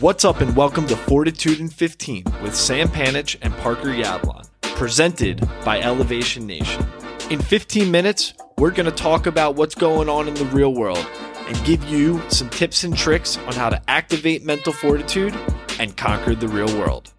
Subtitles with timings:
[0.00, 5.46] What's up, and welcome to Fortitude in 15 with Sam Panich and Parker Yablon, presented
[5.62, 6.86] by Elevation Nation.
[7.28, 11.06] In 15 minutes, we're going to talk about what's going on in the real world
[11.46, 15.34] and give you some tips and tricks on how to activate mental fortitude
[15.78, 17.12] and conquer the real world.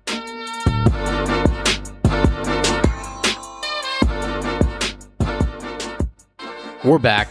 [6.83, 7.29] We're back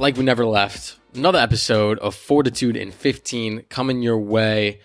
[0.00, 0.96] like we never left.
[1.14, 4.80] Another episode of Fortitude in 15 coming your way.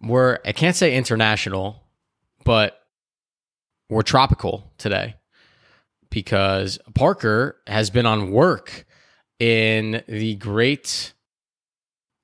[0.00, 1.82] We're, I can't say international,
[2.42, 2.80] but
[3.90, 5.16] we're tropical today
[6.08, 8.86] because Parker has been on work
[9.38, 11.12] in the great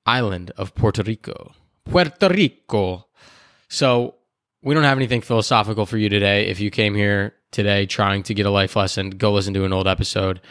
[0.07, 1.53] island of Puerto Rico.
[1.85, 3.05] Puerto Rico.
[3.69, 4.15] So
[4.63, 6.47] we don't have anything philosophical for you today.
[6.47, 9.73] If you came here today trying to get a life lesson, go listen to an
[9.73, 10.41] old episode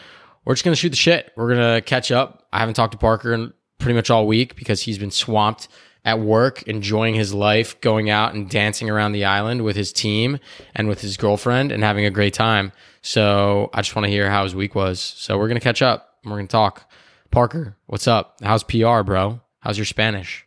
[0.45, 1.33] we're just going to shoot the shit.
[1.37, 2.47] We're going to catch up.
[2.53, 5.69] I haven't talked to Parker in pretty much all week because he's been swamped
[6.05, 10.39] at work, enjoying his life, going out and dancing around the island with his team
[10.75, 12.73] and with his girlfriend and having a great time.
[13.03, 15.01] So I just want to hear how his week was.
[15.01, 16.19] So we're going to catch up.
[16.25, 16.91] We're going to talk.
[17.31, 18.39] Parker, what's up?
[18.43, 19.41] How's PR, bro?
[19.61, 20.47] How's your Spanish?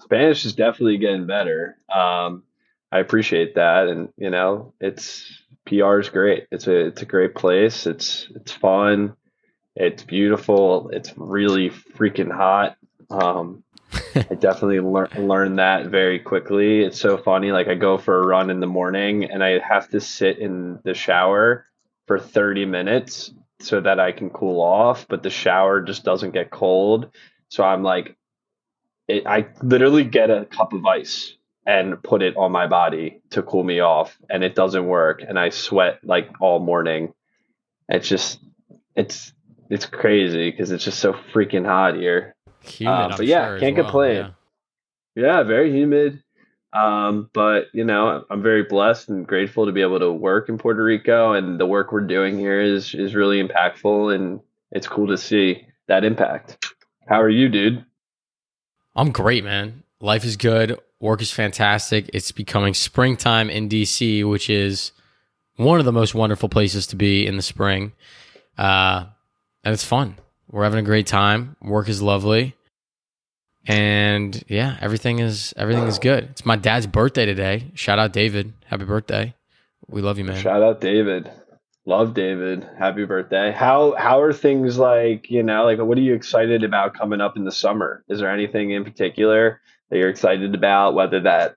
[0.00, 1.78] Spanish is definitely getting better.
[1.92, 2.44] Um,
[2.92, 6.46] I appreciate that, and you know, it's PR is great.
[6.50, 7.86] It's a it's a great place.
[7.86, 9.16] It's it's fun.
[9.76, 10.90] It's beautiful.
[10.90, 12.76] It's really freaking hot.
[13.10, 13.64] Um,
[14.14, 16.80] I definitely learned learned that very quickly.
[16.80, 17.52] It's so funny.
[17.52, 20.80] Like I go for a run in the morning and I have to sit in
[20.84, 21.66] the shower
[22.06, 26.50] for 30 minutes so that I can cool off, but the shower just doesn't get
[26.50, 27.10] cold.
[27.48, 28.16] So I'm like,
[29.08, 31.34] it, I literally get a cup of ice
[31.66, 35.38] and put it on my body to cool me off and it doesn't work and
[35.38, 37.14] I sweat like all morning.
[37.88, 38.40] It's just
[38.94, 39.32] it's
[39.70, 42.34] it's crazy because it's just so freaking hot here.
[42.62, 43.84] Humid, uh, but yeah, sure can't well.
[43.84, 44.34] complain.
[45.14, 45.22] Yeah.
[45.22, 46.22] yeah, very humid.
[46.72, 50.58] Um, but you know, I'm very blessed and grateful to be able to work in
[50.58, 55.06] Puerto Rico and the work we're doing here is is really impactful and it's cool
[55.06, 56.74] to see that impact.
[57.06, 57.84] How are you, dude?
[58.96, 59.82] I'm great, man.
[60.00, 60.78] Life is good.
[61.04, 62.08] Work is fantastic.
[62.14, 64.92] It's becoming springtime in DC, which is
[65.56, 67.92] one of the most wonderful places to be in the spring.
[68.56, 69.04] Uh,
[69.62, 70.16] and it's fun.
[70.50, 71.56] We're having a great time.
[71.60, 72.56] Work is lovely.
[73.66, 76.24] And yeah, everything is everything is good.
[76.30, 77.70] It's my dad's birthday today.
[77.74, 78.54] Shout out David.
[78.64, 79.34] Happy birthday.
[79.86, 80.40] We love you, man.
[80.40, 81.30] Shout out David.
[81.84, 82.66] Love David.
[82.78, 83.52] Happy birthday.
[83.52, 87.36] How how are things like, you know, like what are you excited about coming up
[87.36, 88.02] in the summer?
[88.08, 89.60] Is there anything in particular
[89.94, 91.54] that you're excited about, whether that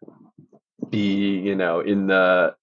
[0.88, 2.56] be, you know, in the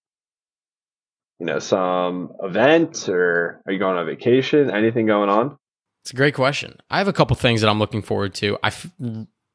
[1.40, 4.70] you know, some event or are you going on vacation?
[4.70, 5.58] Anything going on?
[6.02, 6.78] It's a great question.
[6.88, 8.56] I have a couple things that I'm looking forward to.
[8.62, 8.88] I f-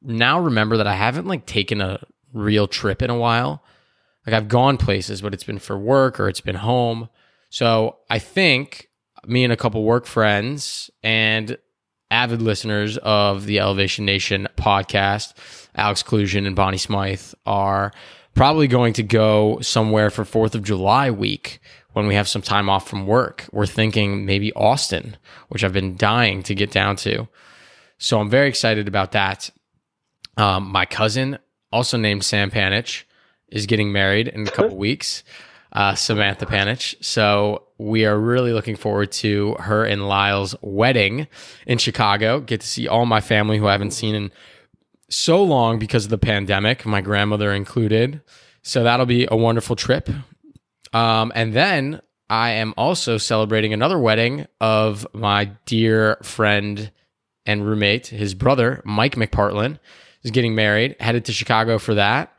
[0.02, 2.04] now remember that I haven't like taken a
[2.34, 3.64] real trip in a while.
[4.26, 7.08] Like I've gone places, but it's been for work or it's been home.
[7.48, 8.90] So I think
[9.24, 11.56] me and a couple work friends and
[12.10, 15.34] avid listeners of the Elevation Nation podcast,
[15.74, 17.92] Alex Clusion and Bonnie Smythe, are
[18.34, 21.60] probably going to go somewhere for 4th of July week
[21.92, 23.46] when we have some time off from work.
[23.52, 25.16] We're thinking maybe Austin,
[25.48, 27.28] which I've been dying to get down to.
[27.98, 29.50] So I'm very excited about that.
[30.36, 31.38] Um, my cousin,
[31.72, 33.04] also named Sam Panich,
[33.48, 35.22] is getting married in a couple weeks
[35.72, 36.94] uh, Samantha Panich.
[37.04, 41.28] So we are really looking forward to her and Lyle's wedding
[41.66, 42.40] in Chicago.
[42.40, 44.30] Get to see all my family who I haven't seen in
[45.08, 48.20] so long because of the pandemic, my grandmother included.
[48.62, 50.08] So that'll be a wonderful trip.
[50.92, 56.92] Um, and then I am also celebrating another wedding of my dear friend
[57.46, 59.78] and roommate, his brother, Mike McPartlin,
[60.22, 60.94] is getting married.
[61.00, 62.32] Headed to Chicago for that.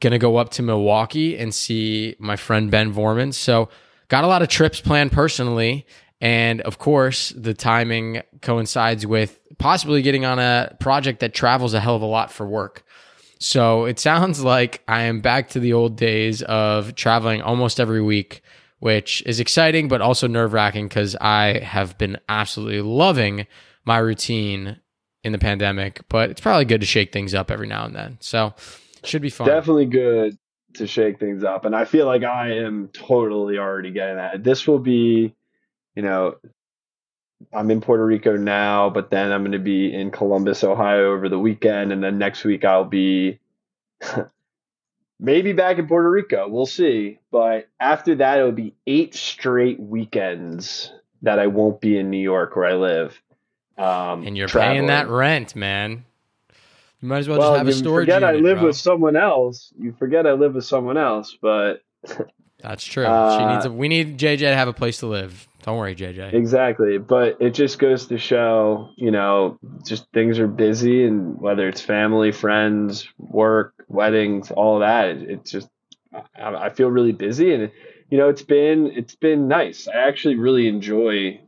[0.00, 3.32] Gonna go up to Milwaukee and see my friend Ben Vorman.
[3.32, 3.68] So
[4.08, 5.86] got a lot of trips planned personally.
[6.20, 11.80] And of course, the timing coincides with possibly getting on a project that travels a
[11.80, 12.84] hell of a lot for work.
[13.38, 18.02] So it sounds like I am back to the old days of traveling almost every
[18.02, 18.42] week,
[18.78, 23.46] which is exciting, but also nerve wracking because I have been absolutely loving
[23.84, 24.80] my routine
[25.22, 26.00] in the pandemic.
[26.08, 28.16] But it's probably good to shake things up every now and then.
[28.20, 28.54] So
[29.06, 29.46] should be fun.
[29.46, 30.38] Definitely good
[30.74, 31.64] to shake things up.
[31.64, 34.44] And I feel like I am totally already getting that.
[34.44, 35.34] This will be,
[35.94, 36.36] you know,
[37.52, 41.28] I'm in Puerto Rico now, but then I'm going to be in Columbus, Ohio over
[41.28, 41.92] the weekend.
[41.92, 43.38] And then next week I'll be
[45.20, 46.48] maybe back in Puerto Rico.
[46.48, 47.18] We'll see.
[47.30, 50.92] But after that, it'll be eight straight weekends
[51.22, 53.20] that I won't be in New York where I live.
[53.78, 54.76] Um, and you're traveling.
[54.76, 56.04] paying that rent, man
[57.06, 58.08] You might as well, well just have a storage.
[58.08, 58.66] You forget unit, I live bro.
[58.66, 59.72] with someone else.
[59.78, 61.82] You forget I live with someone else, but
[62.60, 63.06] that's true.
[63.06, 63.64] Uh, she needs.
[63.64, 65.46] A, we need JJ to have a place to live.
[65.62, 66.34] Don't worry, JJ.
[66.34, 69.56] Exactly, but it just goes to show, you know,
[69.86, 75.48] just things are busy, and whether it's family, friends, work, weddings, all that, it, it's
[75.52, 75.68] just
[76.12, 77.70] I, I feel really busy, and
[78.10, 79.86] you know, it's been it's been nice.
[79.86, 81.40] I actually really enjoy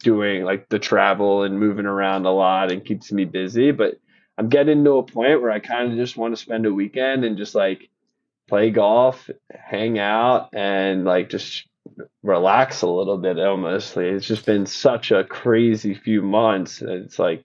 [0.00, 4.00] doing like the travel and moving around a lot and keeps me busy, but
[4.36, 7.24] I'm getting to a point where I kind of just want to spend a weekend
[7.24, 7.88] and just like
[8.48, 11.66] play golf, hang out, and like just
[12.22, 13.96] relax a little bit almost.
[13.96, 16.82] It's just been such a crazy few months.
[16.82, 17.44] It's like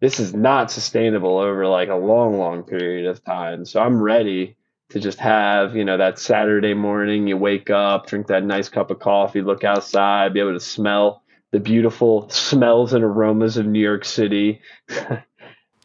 [0.00, 3.64] this is not sustainable over like a long, long period of time.
[3.64, 4.56] So I'm ready
[4.90, 8.90] to just have, you know, that Saturday morning, you wake up, drink that nice cup
[8.90, 13.80] of coffee, look outside, be able to smell the beautiful smells and aromas of New
[13.80, 14.60] York City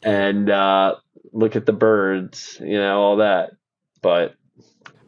[0.04, 0.96] and uh,
[1.32, 3.52] look at the birds, you know, all that.
[4.02, 4.36] But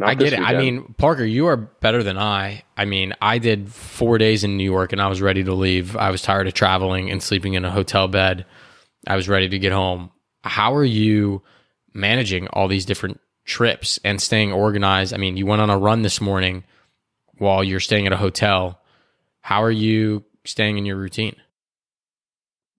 [0.01, 0.39] I get it.
[0.39, 0.55] Weekend.
[0.55, 2.63] I mean, Parker, you are better than I.
[2.75, 5.95] I mean, I did four days in New York and I was ready to leave.
[5.95, 8.45] I was tired of traveling and sleeping in a hotel bed.
[9.07, 10.11] I was ready to get home.
[10.43, 11.41] How are you
[11.93, 15.13] managing all these different trips and staying organized?
[15.13, 16.63] I mean, you went on a run this morning
[17.37, 18.81] while you're staying at a hotel.
[19.41, 21.35] How are you staying in your routine?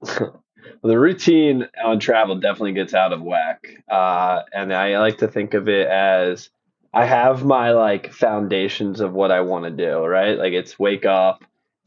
[0.86, 3.68] the routine on travel definitely gets out of whack.
[3.88, 6.50] Uh, and I like to think of it as
[6.92, 10.38] I have my like foundations of what I want to do, right?
[10.38, 11.44] Like it's wake up,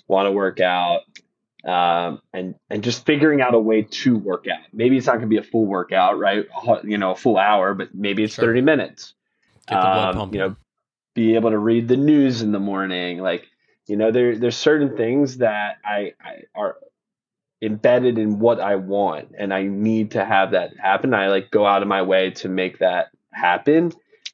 [0.07, 1.01] want to work out,
[1.65, 4.61] um, and and just figuring out a way to work out.
[4.71, 6.45] Maybe it's not going to be a full workout, right?
[6.83, 8.45] You know, a full hour, but maybe it's sure.
[8.45, 9.13] thirty minutes.
[9.67, 10.39] Get the blood um, pumping.
[10.39, 10.55] You know,
[11.15, 13.19] be able to read the news in the morning.
[13.19, 13.47] Like,
[13.87, 16.77] you know, there there's certain things that I, I are
[17.61, 21.13] embedded in what I want, and I need to have that happen.
[21.13, 23.91] I like go out of my way to make that happen.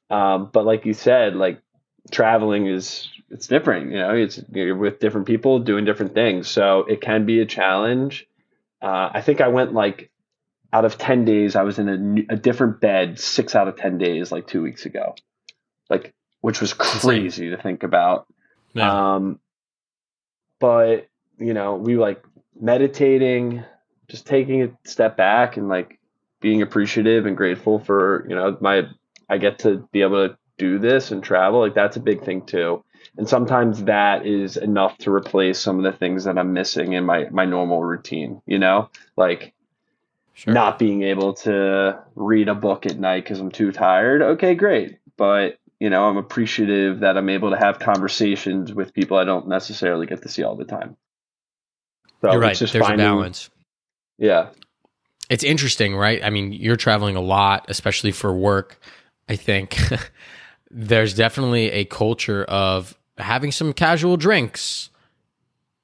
[0.09, 1.61] Um, but like you said, like
[2.11, 3.91] traveling is it's different.
[3.91, 7.45] You know, it's you're with different people doing different things, so it can be a
[7.45, 8.27] challenge.
[8.81, 10.11] Uh, I think I went like
[10.71, 13.97] out of ten days, I was in a, a different bed six out of ten
[13.97, 15.15] days, like two weeks ago,
[15.89, 18.27] like which was crazy to think about.
[18.73, 19.15] Yeah.
[19.15, 19.39] Um,
[20.59, 21.07] but
[21.39, 22.23] you know, we like
[22.59, 23.63] meditating,
[24.07, 25.99] just taking a step back and like
[26.41, 28.83] being appreciative and grateful for you know my
[29.29, 31.59] I get to be able to do this and travel.
[31.59, 32.83] Like that's a big thing too.
[33.17, 37.05] And sometimes that is enough to replace some of the things that I'm missing in
[37.05, 38.41] my my normal routine.
[38.45, 39.53] You know, like
[40.33, 40.53] sure.
[40.53, 44.21] not being able to read a book at night because I'm too tired.
[44.21, 49.17] Okay, great, but you know, I'm appreciative that I'm able to have conversations with people
[49.17, 50.95] I don't necessarily get to see all the time.
[52.21, 52.57] So You're right.
[52.57, 53.49] There's finding, a balance.
[54.17, 54.49] Yeah.
[55.29, 56.23] It's interesting, right?
[56.23, 58.79] I mean, you're traveling a lot, especially for work.
[59.27, 59.77] I think
[60.71, 64.89] there's definitely a culture of having some casual drinks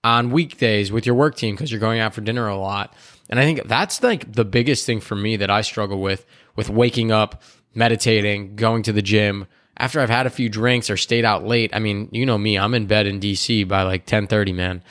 [0.04, 2.94] on weekdays with your work team because you're going out for dinner a lot.
[3.30, 6.25] And I think that's like the biggest thing for me that I struggle with
[6.56, 7.42] with waking up,
[7.74, 9.48] meditating, going to the gym.
[9.77, 12.57] After I've had a few drinks or stayed out late, I mean, you know me,
[12.57, 14.84] I'm in bed in DC by like 10:30, man.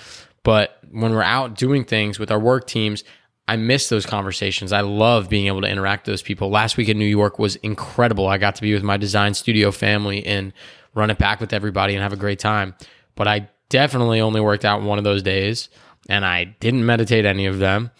[0.42, 3.04] But when we're out doing things with our work teams,
[3.48, 4.72] I miss those conversations.
[4.72, 6.50] I love being able to interact with those people.
[6.50, 8.28] Last week in New York was incredible.
[8.28, 10.52] I got to be with my design studio family and
[10.94, 12.74] run it back with everybody and have a great time.
[13.16, 15.68] But I definitely only worked out one of those days
[16.08, 17.90] and I didn't meditate any of them.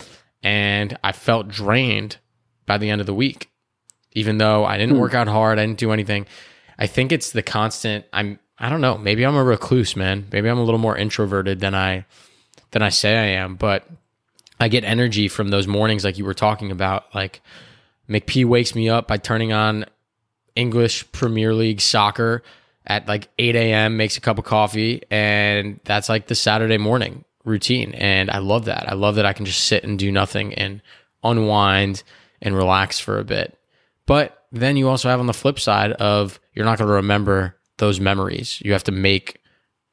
[0.43, 2.19] And I felt drained
[2.67, 3.51] by the end of the week,
[4.13, 5.01] even though I didn't hmm.
[5.01, 5.59] work out hard.
[5.59, 6.27] I didn't do anything.
[6.79, 8.05] I think it's the constant.
[8.13, 8.97] I'm, I don't know.
[8.97, 10.29] Maybe I'm a recluse, man.
[10.33, 12.07] Maybe I'm a little more introverted than I,
[12.71, 13.57] than I say I am.
[13.57, 13.87] But
[14.59, 17.15] I get energy from those mornings, like you were talking about.
[17.15, 17.41] Like
[18.09, 19.87] McP wakes me up by turning on
[20.55, 22.43] English Premier League soccer
[22.87, 27.25] at like 8 a.m., makes a cup of coffee, and that's like the Saturday morning
[27.45, 27.95] routine.
[27.95, 28.91] And I love that.
[28.91, 30.83] I love that I can just sit and do nothing and
[31.23, 32.03] unwind
[32.43, 33.57] and relax for a bit.
[34.07, 37.57] But then you also have on the flip side of you're not going to remember
[37.79, 38.61] those memories.
[38.61, 39.40] You have to make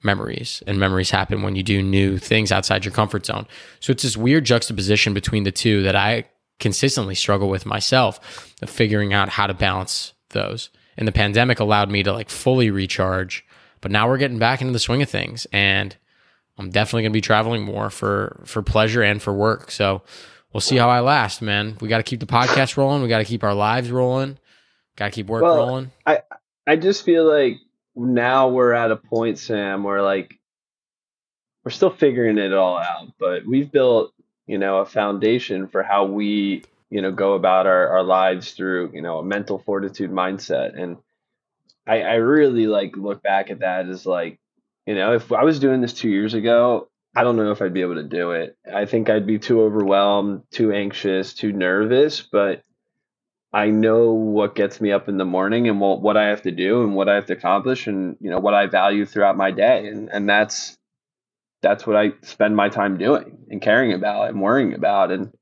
[0.03, 3.47] memories and memories happen when you do new things outside your comfort zone.
[3.79, 6.25] So it's this weird juxtaposition between the two that I
[6.59, 10.69] consistently struggle with myself of figuring out how to balance those.
[10.97, 13.45] And the pandemic allowed me to like fully recharge,
[13.81, 15.95] but now we're getting back into the swing of things and
[16.57, 19.69] I'm definitely going to be traveling more for for pleasure and for work.
[19.69, 20.01] So
[20.51, 21.77] we'll see how I last, man.
[21.81, 24.39] We got to keep the podcast rolling, we got to keep our lives rolling.
[24.95, 25.91] Got to keep work well, rolling.
[26.05, 26.21] I
[26.65, 27.59] I just feel like
[27.97, 30.39] now we're at a point, Sam, where like
[31.65, 34.13] we're still figuring it all out, but we've built,
[34.45, 38.91] you know, a foundation for how we you know, go about our, our lives through,
[38.93, 40.79] you know, a mental fortitude mindset.
[40.81, 40.97] And
[41.85, 44.39] I, I really like look back at that as like,
[44.85, 47.73] you know, if I was doing this two years ago, I don't know if I'd
[47.73, 48.57] be able to do it.
[48.71, 52.61] I think I'd be too overwhelmed, too anxious, too nervous, but
[53.53, 56.51] I know what gets me up in the morning and what, what I have to
[56.51, 59.51] do and what I have to accomplish and you know what I value throughout my
[59.51, 59.87] day.
[59.87, 60.77] And and that's
[61.61, 65.11] that's what I spend my time doing and caring about and worrying about.
[65.11, 65.33] And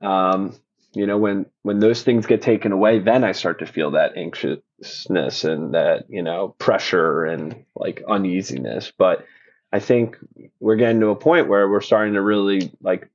[0.00, 0.54] um
[0.92, 4.16] you know when when those things get taken away then I start to feel that
[4.16, 8.92] anxiousness and that you know pressure and like uneasiness.
[8.96, 9.24] But
[9.72, 10.18] I think
[10.60, 13.08] we're getting to a point where we're starting to really like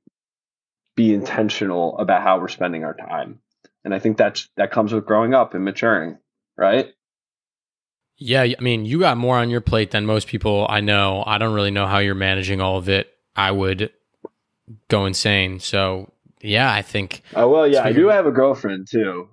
[0.96, 3.40] be intentional about how we're spending our time.
[3.84, 6.18] And I think that's that comes with growing up and maturing,
[6.56, 6.92] right?
[8.18, 11.24] Yeah, I mean, you got more on your plate than most people I know.
[11.26, 13.08] I don't really know how you're managing all of it.
[13.34, 13.90] I would
[14.88, 15.58] go insane.
[15.58, 17.22] So, yeah, I think.
[17.34, 19.28] Oh well, yeah, I do have a girlfriend too.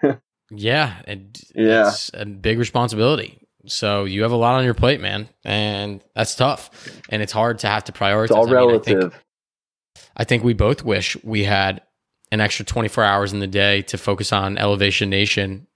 [0.50, 3.40] yeah, it, yeah, it's a big responsibility.
[3.66, 6.70] So you have a lot on your plate, man, and that's tough.
[7.08, 8.24] And it's hard to have to prioritize.
[8.24, 8.98] It's all I relative.
[8.98, 9.22] Mean, I, think,
[10.18, 11.82] I think we both wish we had
[12.32, 15.66] an extra 24 hours in the day to focus on Elevation Nation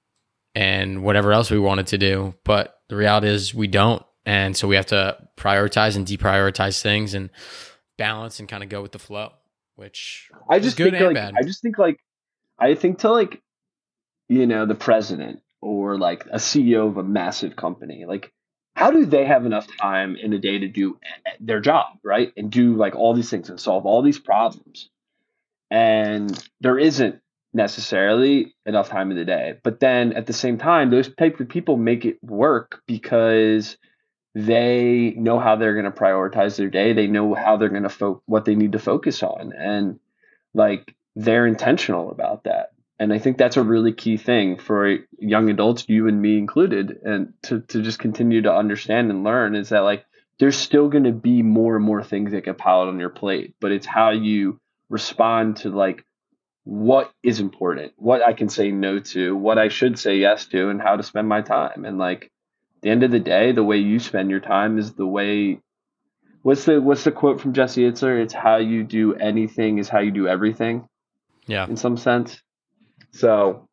[0.55, 2.35] and whatever else we wanted to do.
[2.45, 4.05] But the reality is we don't.
[4.27, 7.31] And so we have to prioritize and deprioritize things and
[7.99, 9.33] balance and kind of go with the flow,
[9.77, 11.35] which I just good think and like, bad.
[11.39, 11.99] I just think like
[12.59, 13.43] I think to like
[14.29, 18.33] you know the president or like a CEO of a massive company, like
[18.75, 21.99] how do they have enough time in a day to do eh, eh, their job,
[22.03, 22.33] right?
[22.37, 24.91] And do like all these things and solve all these problems.
[25.71, 27.21] And there isn't
[27.53, 29.59] necessarily enough time in the day.
[29.63, 33.77] But then at the same time, those type of people make it work because
[34.35, 36.93] they know how they're going to prioritize their day.
[36.93, 40.01] They know how they're going to fo- what they need to focus on, and
[40.55, 45.51] like they're intentional about that and I think that's a really key thing for young
[45.51, 49.71] adults, you and me included, and to, to just continue to understand and learn is
[49.71, 50.05] that like
[50.39, 53.55] there's still going to be more and more things that get piled on your plate,
[53.61, 54.61] but it's how you
[54.95, 56.05] respond to like
[56.63, 60.71] what is important, what I can say no to, what I should say yes to,
[60.71, 61.85] and how to spend my time.
[61.85, 62.31] And like
[62.81, 65.61] the end of the day, the way you spend your time is the way.
[66.43, 68.23] What's the what's the quote from Jesse Itzler?
[68.23, 70.89] It's how you do anything is how you do everything.
[71.47, 71.67] Yeah.
[71.67, 72.41] In some sense.
[73.11, 73.69] So,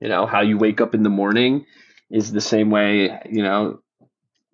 [0.00, 1.64] you know, how you wake up in the morning
[2.10, 3.80] is the same way, you know,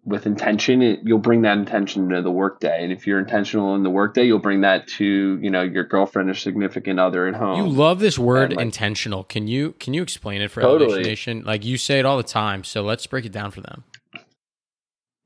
[0.04, 2.82] with intention, it, you'll bring that intention to the workday.
[2.82, 6.30] And if you're intentional in the workday, you'll bring that to, you know, your girlfriend
[6.30, 7.58] or significant other at home.
[7.58, 9.24] You love this word like, intentional.
[9.24, 10.92] Can you can you explain it for totally.
[10.92, 11.46] Elevation Nation?
[11.46, 13.84] Like you say it all the time, so let's break it down for them.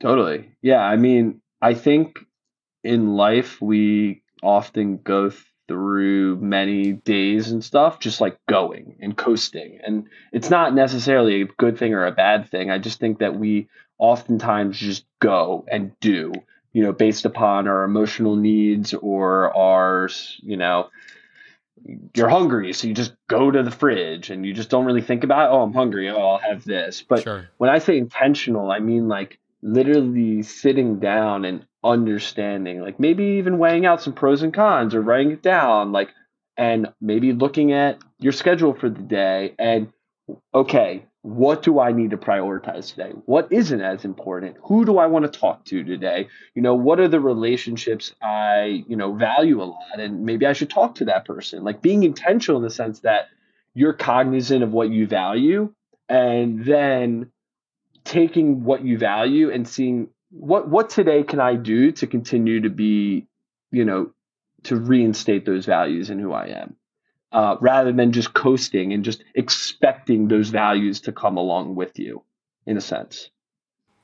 [0.00, 0.50] Totally.
[0.60, 2.18] Yeah, I mean, I think
[2.82, 5.30] in life we often go
[5.66, 9.78] through many days and stuff, just like going and coasting.
[9.82, 12.70] And it's not necessarily a good thing or a bad thing.
[12.70, 16.32] I just think that we oftentimes just go and do,
[16.72, 20.08] you know, based upon our emotional needs or our,
[20.40, 20.88] you know,
[22.14, 25.22] you're hungry, so you just go to the fridge and you just don't really think
[25.22, 27.02] about, oh, I'm hungry, oh, I'll have this.
[27.06, 27.48] But sure.
[27.58, 33.58] when I say intentional, I mean like literally sitting down and understanding, like maybe even
[33.58, 36.10] weighing out some pros and cons or writing it down, like,
[36.56, 39.92] and maybe looking at your schedule for the day and,
[40.54, 43.12] okay, what do I need to prioritize today?
[43.24, 44.58] What isn't as important?
[44.64, 46.28] Who do I want to talk to today?
[46.54, 49.98] You know, what are the relationships I, you know, value a lot?
[49.98, 51.64] And maybe I should talk to that person.
[51.64, 53.28] Like being intentional in the sense that
[53.72, 55.72] you're cognizant of what you value
[56.10, 57.30] and then
[58.04, 62.68] taking what you value and seeing what what today can I do to continue to
[62.68, 63.26] be,
[63.70, 64.10] you know,
[64.64, 66.76] to reinstate those values in who I am,
[67.34, 72.22] uh, rather than just coasting and just expecting those values to come along with you,
[72.66, 73.30] in a sense.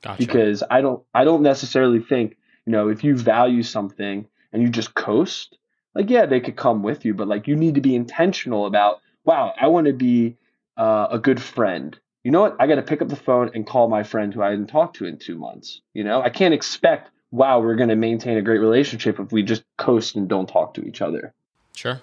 [0.02, 0.18] Gotcha.
[0.18, 4.68] Because I don't I don't necessarily think you know if you value something and you
[4.68, 5.56] just coast,
[5.94, 9.00] like yeah they could come with you, but like you need to be intentional about
[9.24, 10.36] wow I want to be
[10.76, 12.56] uh, a good friend you know what?
[12.58, 14.96] I got to pick up the phone and call my friend who I hadn't talked
[14.96, 15.80] to in two months.
[15.94, 19.42] You know, I can't expect, wow, we're going to maintain a great relationship if we
[19.42, 21.32] just coast and don't talk to each other.
[21.74, 22.00] Sure.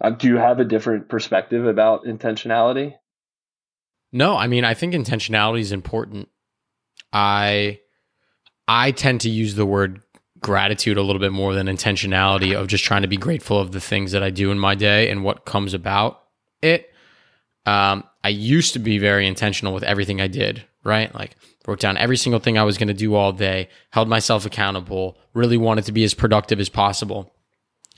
[0.00, 2.94] Uh, do you have a different perspective about intentionality?
[4.12, 6.28] No, I mean, I think intentionality is important.
[7.12, 7.80] I
[8.68, 10.02] I tend to use the word
[10.40, 13.80] gratitude a little bit more than intentionality of just trying to be grateful of the
[13.80, 16.22] things that I do in my day and what comes about
[16.62, 16.92] it.
[17.64, 21.12] Um, I used to be very intentional with everything I did, right?
[21.14, 21.36] Like
[21.66, 25.18] wrote down every single thing I was going to do all day, held myself accountable,
[25.34, 27.32] really wanted to be as productive as possible.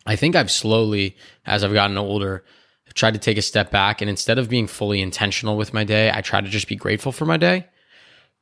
[0.08, 2.42] I think I've slowly, as I've gotten older,
[2.94, 6.10] tried to take a step back and instead of being fully intentional with my day,
[6.12, 7.66] I try to just be grateful for my day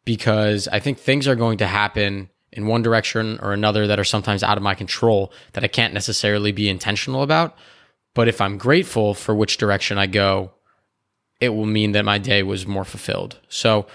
[0.05, 4.05] because I think things are going to happen in one direction or another that are
[4.05, 7.59] sometimes out of my control that I can't necessarily be intentional about.
[8.15, 10.53] But if I'm grateful for which direction I go,
[11.41, 13.41] it will mean that my day was more fulfilled.
[13.49, 13.89] So,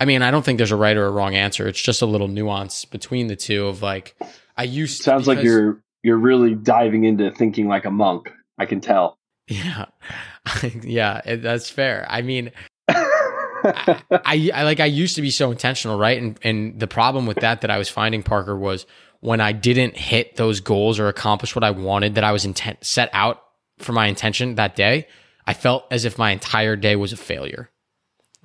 [0.00, 1.68] I mean, I don't think there's a right or a wrong answer.
[1.68, 4.16] It's just a little nuance between the two of like,
[4.56, 8.32] I used sounds like you're you're really diving into thinking like a monk.
[8.58, 9.18] I can tell.
[9.48, 9.86] Yeah,
[10.82, 12.06] yeah, that's fair.
[12.08, 12.52] I mean,
[12.88, 16.20] I, I, I like I used to be so intentional, right?
[16.20, 18.86] And and the problem with that that I was finding Parker was
[19.20, 22.84] when I didn't hit those goals or accomplish what I wanted that I was intent
[22.84, 23.42] set out
[23.78, 25.08] for my intention that day,
[25.46, 27.70] I felt as if my entire day was a failure.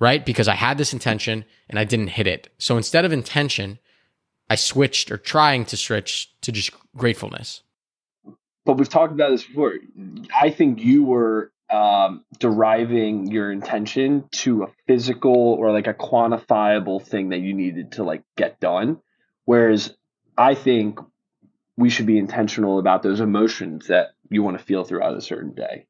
[0.00, 0.24] Right?
[0.24, 2.48] Because I had this intention and I didn't hit it.
[2.58, 3.78] So instead of intention,
[4.54, 7.64] I switched or trying to switch to just gratefulness.
[8.64, 9.74] But we've talked about this before.
[10.32, 17.02] I think you were um, deriving your intention to a physical or like a quantifiable
[17.04, 19.00] thing that you needed to like get done.
[19.44, 19.92] Whereas
[20.38, 21.00] I think
[21.76, 25.52] we should be intentional about those emotions that you want to feel throughout a certain
[25.52, 25.86] day.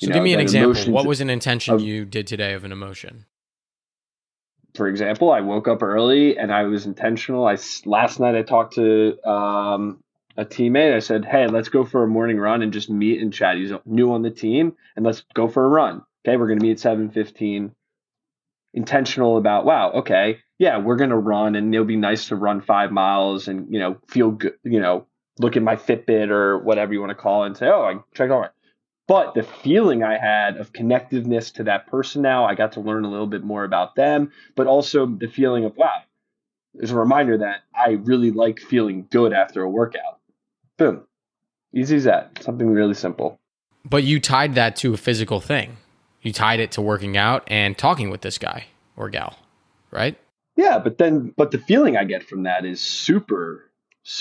[0.00, 0.92] You so know, give me an example.
[0.92, 3.26] What was an intention of, you did today of an emotion?
[4.74, 7.46] For example, I woke up early and I was intentional.
[7.46, 10.02] I last night I talked to um,
[10.36, 10.94] a teammate.
[10.94, 13.56] I said, "Hey, let's go for a morning run and just meet and chat.
[13.56, 16.02] He's new on the team, and let's go for a run.
[16.24, 17.74] Okay, we're going to meet at seven fifteen.
[18.74, 19.92] Intentional about wow.
[19.92, 23.70] Okay, yeah, we're going to run, and it'll be nice to run five miles and
[23.70, 24.54] you know feel good.
[24.64, 25.06] You know,
[25.38, 27.94] look at my Fitbit or whatever you want to call it and say, oh, I
[28.14, 28.50] checked all right.
[29.12, 33.04] But the feeling I had of connectiveness to that person now, I got to learn
[33.04, 36.00] a little bit more about them, but also the feeling of wow.
[36.72, 40.20] There's a reminder that I really like feeling good after a workout
[40.78, 41.02] Boom.
[41.74, 42.42] Easy as that.
[42.42, 43.38] Something really simple.
[43.84, 45.76] But you tied that to a physical thing.
[46.22, 48.64] You tied it to working out and talking with this guy
[48.96, 49.38] or gal,
[49.90, 50.16] right?
[50.56, 53.70] Yeah, but then, but the feeling I get from that is super,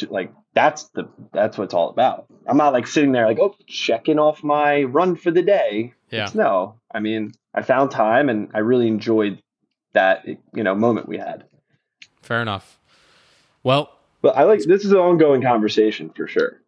[0.09, 2.25] like that's the that's what it's all about.
[2.47, 5.93] I'm not like sitting there like, oh, checking off my run for the day.
[6.09, 6.25] Yeah.
[6.25, 9.41] It's, no, I mean, I found time and I really enjoyed
[9.93, 11.45] that you know moment we had.
[12.21, 12.79] Fair enough.
[13.63, 13.91] Well,
[14.21, 16.61] but I like this is an ongoing conversation for sure.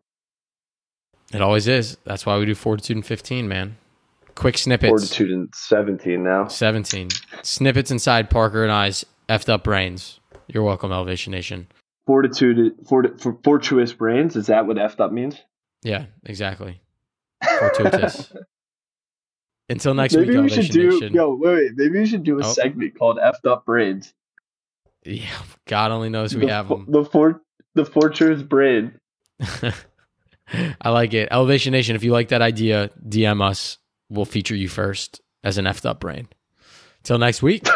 [1.31, 1.97] It always is.
[2.03, 3.77] That's why we do Fortitude in 15, man.
[4.35, 4.89] Quick snippets.
[4.89, 6.47] Fortitude and 17 now.
[6.47, 7.09] 17.
[7.41, 10.19] Snippets inside Parker and I's effed up brains.
[10.47, 11.67] You're welcome, Elevation Nation.
[12.05, 14.35] Fortitude, fort, for fortuitous brains.
[14.35, 15.37] Is that what effed up means?
[15.83, 16.81] Yeah, exactly.
[17.59, 18.33] Fortuitous.
[19.69, 20.91] Until next maybe week, we should do.
[20.91, 21.13] Nation.
[21.13, 21.71] Yo, wait, wait.
[21.75, 22.51] Maybe we should do a oh.
[22.51, 24.13] segment called "Effed Up Brains."
[25.05, 25.29] Yeah,
[25.65, 26.85] God only knows we the, have them.
[26.89, 27.41] The fort,
[27.73, 28.99] the fortune's brain.
[30.81, 31.29] I like it.
[31.31, 33.77] Elevation Nation, if you like that idea, DM us.
[34.09, 36.27] We'll feature you first as an effed up brain.
[37.03, 37.67] Till next week.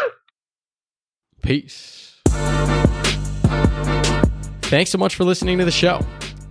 [1.42, 2.20] Peace.
[4.68, 6.00] Thanks so much for listening to the show.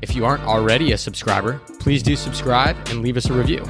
[0.02, 3.64] If you aren't already a subscriber, please do subscribe and leave us a review.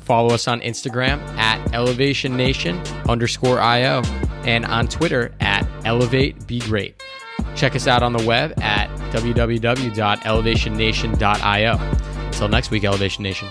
[0.00, 4.02] Follow us on Instagram at Elevation Nation underscore IO
[4.44, 7.00] and on Twitter at Elevate Be Great.
[7.54, 11.78] Check us out on the web at www.elevationnation.io.
[12.26, 13.46] Until next week, Elevation Nation.